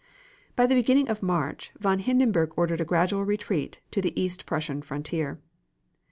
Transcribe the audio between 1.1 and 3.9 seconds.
of March, von Hindenburg ordered a gradual retreat